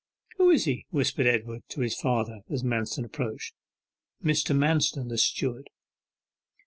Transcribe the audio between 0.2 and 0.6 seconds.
'Who